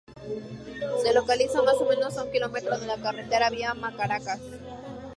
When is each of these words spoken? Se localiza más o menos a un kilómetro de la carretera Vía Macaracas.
Se 1.03 1.13
localiza 1.13 1.61
más 1.61 1.75
o 1.75 1.85
menos 1.87 2.17
a 2.17 2.23
un 2.23 2.31
kilómetro 2.31 2.75
de 2.79 2.87
la 2.87 2.97
carretera 2.99 3.51
Vía 3.51 3.75
Macaracas. 3.75 4.41